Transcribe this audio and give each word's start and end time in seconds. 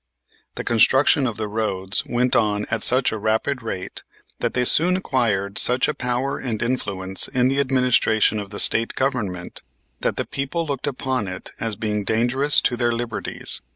The 0.55 0.63
construction 0.63 1.27
of 1.27 1.37
the 1.37 1.47
roads 1.47 2.03
went 2.07 2.35
on 2.35 2.65
at 2.71 2.81
such 2.81 3.11
a 3.11 3.19
rapid 3.19 3.61
rate 3.61 4.01
that 4.39 4.55
they 4.55 4.65
soon 4.65 4.97
acquired 4.97 5.59
such 5.59 5.87
a 5.87 5.93
power 5.93 6.39
and 6.39 6.59
influence 6.59 7.27
in 7.27 7.49
the 7.49 7.59
administration 7.59 8.39
of 8.39 8.49
the 8.49 8.59
State 8.59 8.95
Government 8.95 9.61
that 9.99 10.15
the 10.17 10.25
people 10.25 10.65
looked 10.65 10.87
upon 10.87 11.27
it 11.27 11.51
as 11.59 11.75
being 11.75 12.03
dangerous 12.03 12.61
to 12.61 12.75
their 12.75 12.91
liberties. 12.93 13.61